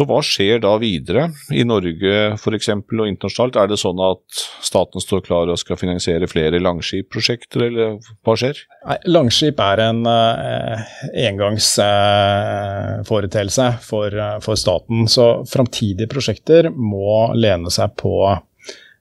Så 0.00 0.06
hva 0.08 0.22
skjer 0.24 0.62
da 0.64 0.70
videre 0.80 1.26
i 1.52 1.60
Norge 1.68 2.32
f.eks. 2.32 2.70
og 2.72 3.04
internasjonalt? 3.04 3.52
Er 3.60 3.68
det 3.68 3.76
sånn 3.82 3.98
at 4.00 4.24
staten 4.64 4.96
står 5.04 5.20
klar 5.26 5.50
og 5.52 5.58
skal 5.60 5.76
finansiere 5.76 6.24
flere 6.30 6.56
Langskip-prosjekter, 6.64 7.66
eller 7.66 7.98
hva 8.24 8.32
skjer? 8.40 8.56
Nei, 8.88 8.96
Langskip 9.12 9.60
er 9.60 9.76
en 9.84 10.00
eh, 10.08 10.80
engangsforeteelse 11.26 13.66
eh, 13.66 13.76
for, 13.84 14.08
uh, 14.16 14.40
for, 14.40 14.56
staten. 14.56 15.04
Så 15.04 15.44
framtidige 15.50 16.08
prosjekter 16.08 16.70
må 16.72 17.34
lene 17.36 17.68
seg 17.68 17.92
på 18.00 18.40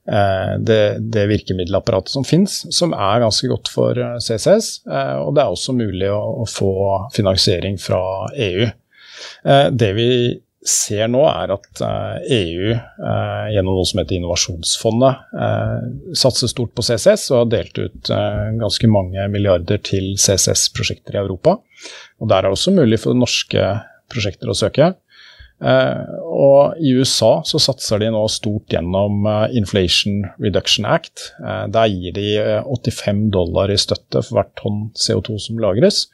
det, 0.10 0.98
det, 1.14 1.30
virkemiddelapparatet 1.30 2.10
som 2.10 2.26
finnes, 2.26 2.66
som 2.74 2.98
er 2.98 3.22
ganske 3.22 3.46
godt 3.52 3.70
for 3.70 3.94
CCS. 4.26 4.82
Og 5.22 5.38
det 5.38 5.44
er 5.44 5.54
også 5.54 5.70
mulig 5.78 6.10
å, 6.10 6.42
å 6.42 6.50
få 6.50 7.06
finansiering 7.14 7.78
fra 7.78 8.26
EU. 8.34 8.66
Det 9.70 9.94
vi 9.94 10.42
ser 10.66 11.08
nå, 11.08 11.22
er 11.24 11.54
at 11.56 11.82
EU 11.82 12.72
eh, 12.74 12.76
e 12.76 12.76
eh, 12.76 13.46
gjennom 13.56 13.78
noe 13.78 13.88
som 13.88 14.02
heter 14.02 14.18
Innovasjonsfondet 14.18 15.36
eh, 15.40 15.86
satser 16.20 16.52
stort 16.52 16.74
på 16.76 16.84
CCS 16.84 17.30
og 17.32 17.38
har 17.44 17.52
delt 17.54 17.80
ut 17.80 18.12
ganske 18.60 18.90
mange 18.92 19.28
milliarder 19.32 19.80
til 19.80 20.12
CCS-prosjekter 20.20 21.16
i 21.16 21.22
Europa. 21.24 21.58
Og 22.20 22.28
Der 22.32 22.42
er 22.42 22.50
det 22.50 22.58
også 22.58 22.76
mulig 22.76 23.00
for 23.00 23.16
norske 23.16 23.70
prosjekter 24.12 24.52
å 24.52 24.58
søke. 24.58 24.94
Og 25.60 26.80
I 26.80 26.94
USA 26.96 27.42
så 27.48 27.60
satser 27.60 28.00
de 28.00 28.10
nå 28.12 28.22
stort 28.32 28.72
gjennom 28.72 29.28
Inflation 29.56 30.22
Reduction 30.40 30.88
Act. 30.88 31.34
Der 31.40 31.92
gir 31.92 32.16
de 32.16 32.30
85 32.64 33.26
dollar 33.36 33.72
i 33.72 33.80
støtte 33.80 34.24
for 34.24 34.40
hvert 34.40 34.54
tonn 34.60 34.86
CO2 34.96 35.36
som 35.44 35.60
lagres. 35.62 36.06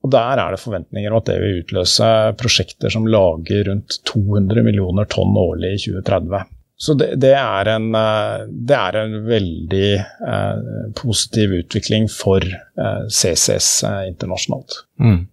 Og 0.00 0.12
Der 0.14 0.40
er 0.40 0.54
det 0.54 0.62
forventninger 0.62 1.12
om 1.12 1.20
at 1.20 1.28
det 1.28 1.40
vil 1.42 1.58
utløse 1.60 2.06
prosjekter 2.40 2.92
som 2.92 3.08
lager 3.10 3.66
rundt 3.68 3.98
200 4.08 4.64
millioner 4.64 5.08
tonn 5.12 5.36
årlig 5.36 5.74
i 5.76 5.82
2030. 5.90 6.46
Så 6.80 6.94
det, 6.96 7.10
det, 7.20 7.34
er, 7.36 7.68
en, 7.68 7.90
eh, 7.92 8.46
det 8.48 8.76
er, 8.76 8.96
en, 9.02 9.18
veldig 9.26 9.88
eh, 10.00 10.62
positiv 10.96 11.52
utvikling 11.58 12.08
for 12.08 12.40
eh, 12.40 13.02
CCS 13.12 13.68
eh, 13.84 14.06
internasjonalt. 14.08 14.78
Mm. 14.96 15.26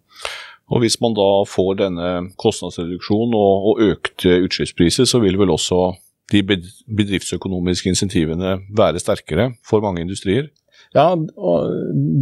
Og 0.68 0.84
Hvis 0.84 1.00
man 1.00 1.16
da 1.16 1.30
får 1.48 1.78
denne 1.80 2.10
kostnadsreduksjonen 2.44 3.38
og, 3.40 3.70
og 3.72 3.86
økte 3.94 4.42
utslippspriser, 4.44 5.08
så 5.08 5.24
vil 5.24 5.40
vel 5.40 5.56
også 5.56 5.94
de 6.34 6.44
bedriftsøkonomiske 6.44 7.94
insentivene 7.94 8.58
være 8.76 9.00
sterkere 9.00 9.54
for 9.64 9.80
mange 9.86 10.04
industrier? 10.04 10.50
Ja, 10.96 11.08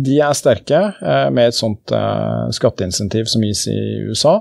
de 0.05 0.15
er 0.19 0.37
sterke 0.37 0.79
eh, 0.97 1.27
med 1.33 1.51
et 1.51 1.57
sånt 1.57 1.93
eh, 1.93 2.45
skatteinsentiv 2.55 3.29
som 3.31 3.45
gis 3.45 3.65
i 3.71 3.79
USA. 4.09 4.39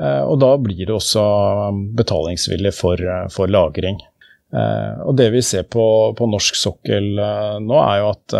Eh, 0.00 0.22
og 0.24 0.38
da 0.42 0.54
blir 0.62 0.86
det 0.86 0.94
også 0.94 1.24
betalingsvillig 1.98 2.72
for, 2.76 3.02
for 3.34 3.50
lagring. 3.50 4.00
Og 4.48 5.12
Det 5.12 5.26
vi 5.28 5.42
ser 5.44 5.66
på, 5.68 5.82
på 6.16 6.26
norsk 6.32 6.56
sokkel 6.56 7.18
nå, 7.60 7.74
er 7.82 7.98
jo 8.00 8.06
at 8.14 8.36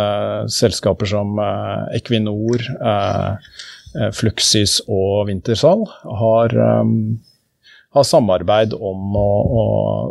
selskaper 0.49 1.11
som 1.11 1.37
Equinor, 1.93 2.65
Fluxys 4.17 4.79
og 4.89 5.29
Wintersal 5.29 5.85
har 6.23 6.57
ha 7.97 8.05
samarbeid 8.05 8.75
om 8.75 9.17
å, 9.17 9.29
å, 9.41 9.63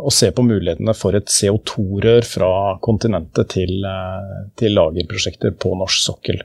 å, 0.02 0.12
se 0.12 0.30
på 0.34 0.42
mulighetene 0.46 0.94
for 0.98 1.14
et 1.18 1.30
CO2-rør 1.30 2.26
fra 2.26 2.52
kontinentet 2.84 3.52
til, 3.54 3.76
eh, 3.86 4.38
til, 4.58 4.74
lagerprosjekter 4.78 5.54
på 5.62 5.76
norsk 5.78 6.02
sokkel. 6.08 6.42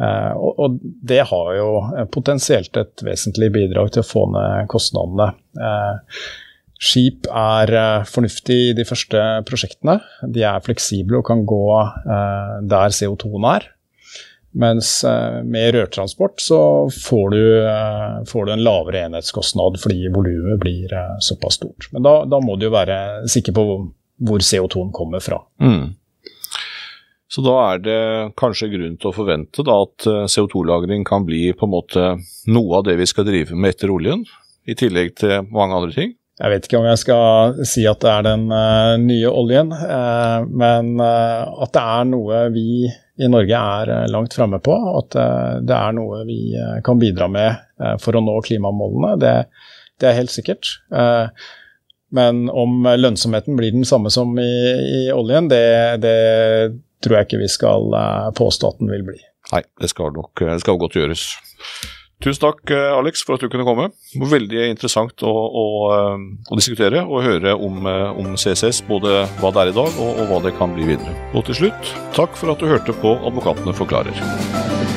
Eh, 0.00 0.32
og, 0.32 0.54
og, 0.56 0.78
det 0.80 1.20
har 1.28 1.50
jo 1.58 1.68
potensielt 2.14 2.78
et 2.80 3.04
vesentlig 3.04 3.50
bidrag 3.52 3.92
til 3.92 4.04
å 4.04 4.08
få 4.08 4.24
ned 4.32 4.70
kostnadene. 4.72 5.28
Eh, 5.60 6.24
skip 6.82 7.28
er 7.28 7.74
eh, 7.76 8.08
fornuftig 8.08 8.58
i 8.70 8.74
de 8.78 8.88
første 8.88 9.20
prosjektene. 9.48 10.00
De 10.24 10.46
er 10.48 10.64
fleksible 10.64 11.20
og 11.20 11.28
kan 11.28 11.44
gå 11.48 11.62
eh, 11.76 12.56
der 12.72 12.96
CO2-en 12.96 13.48
er. 13.52 13.68
Mens 14.52 15.04
eh, 15.04 15.42
med 15.44 15.74
rørtransport 15.74 16.40
så 16.40 16.90
får 17.08 17.30
du, 17.30 17.66
eh, 17.66 18.24
får 18.28 18.46
du 18.46 18.52
en 18.52 18.64
lavere 18.64 19.06
enhetskostnad 19.06 19.78
fordi 19.80 20.10
volumet 20.12 20.60
blir 20.60 20.92
eh, 20.92 21.16
såpass 21.24 21.56
stort. 21.56 21.88
Men 21.92 22.04
da, 22.04 22.18
da, 22.28 22.40
må 22.40 22.58
du 22.60 22.68
jo 22.68 22.74
være 22.74 22.98
sikker 23.32 23.56
på 23.56 23.66
hvor 24.22 24.44
CO2-en 24.44 24.92
kommer 24.92 25.24
fra. 25.24 25.40
Mm. 25.62 25.94
Så 27.32 27.40
da 27.40 27.54
er 27.70 27.80
det 27.80 28.00
kanskje 28.36 28.68
grunn 28.74 28.98
til 29.00 29.08
å 29.08 29.16
forvente 29.16 29.64
da, 29.64 29.78
at 29.86 30.04
CO2-lagring 30.28 31.06
kan 31.08 31.24
bli 31.24 31.46
på 31.56 31.64
en 31.64 31.72
måte 31.72 32.02
noe 32.52 32.76
av 32.76 32.84
det 32.84 32.98
vi 33.00 33.06
skal 33.08 33.24
drive 33.24 33.56
med 33.56 33.72
etter 33.72 33.90
oljen, 33.90 34.26
i 34.68 34.76
tillegg 34.76 35.14
til 35.16 35.48
mange 35.48 35.78
andre 35.78 35.96
ting? 35.96 36.12
Jeg 36.42 36.52
vet 36.52 36.68
ikke 36.68 36.82
om 36.82 36.90
jeg 36.90 37.00
skal 37.00 37.64
si 37.64 37.86
at 37.88 38.04
det 38.04 38.12
er 38.12 38.26
den 38.26 38.44
nye 39.06 39.32
oljen, 39.32 39.72
men 39.72 40.92
at 41.00 41.72
det 41.72 41.86
er 41.96 42.06
noe 42.12 42.44
vi 42.52 42.84
i 43.20 43.28
Norge 43.28 43.58
er 43.58 43.90
eh, 43.92 44.10
langt 44.10 44.34
framme 44.34 44.60
på. 44.62 44.74
At 44.98 45.16
eh, 45.18 45.56
det 45.66 45.76
er 45.76 45.96
noe 45.96 46.22
vi 46.28 46.38
eh, 46.56 46.78
kan 46.84 47.00
bidra 47.02 47.28
med 47.32 47.68
for 47.98 48.14
å 48.14 48.22
nå 48.22 48.36
klimamålene. 48.46 49.16
Det, 49.18 49.32
det 49.98 50.06
er 50.06 50.20
helt 50.20 50.30
sikkert. 50.30 50.68
Men 52.14 52.44
om 52.46 52.84
lønnsomheten 52.86 53.56
blir 53.58 53.74
den 53.74 53.88
samme 53.88 54.12
som 54.14 54.36
i, 54.38 54.52
i 54.86 55.00
oljen, 55.10 55.48
det, 55.50 55.64
det, 56.04 56.12
tror 57.02 57.16
jeg 57.18 57.26
ikke 57.26 57.40
vi 57.40 57.48
skal 57.50 57.96
påstå 58.38 58.70
at 58.70 58.78
den 58.84 58.92
vil 58.92 59.02
bli. 59.08 59.18
Nei, 59.50 59.64
det 59.82 59.90
skal 59.90 60.14
nok 60.14 60.44
det 60.46 60.60
skal 60.62 60.78
godt 60.78 61.00
gjøres. 61.00 61.24
Tusen 62.22 62.38
takk, 62.38 62.70
eh, 62.70 62.92
Alex, 62.94 63.24
for 63.26 63.34
at 63.34 63.42
du 63.42 63.50
kunne 63.50 63.66
komme. 63.66 63.88
Veldig 64.14 64.68
interessant 64.70 65.24
å, 65.26 65.32
å, 65.32 65.64
eh, 65.90 66.26
å 66.46 66.58
diskutere 66.58 67.02
og 67.02 67.24
høre 67.26 67.56
om, 67.58 67.82
eh, 67.90 68.20
om, 68.22 68.36
CCS, 68.38 68.84
både 68.86 69.24
hva 69.40 69.50
det 69.50 69.64
er 69.64 69.72
i 69.72 69.76
dag 69.80 69.98
og, 69.98 70.22
og 70.22 70.30
hva 70.30 70.42
det 70.46 70.54
kan 70.60 70.70
bli 70.76 70.86
videre. 70.94 71.16
Og 71.34 71.48
til 71.50 71.64
slutt, 71.64 71.94
takk 72.14 72.38
for 72.38 72.54
at 72.54 72.62
du 72.62 72.70
hørte 72.70 72.94
på 73.02 73.18
Advokatene 73.26 73.74
forklarer. 73.74 74.91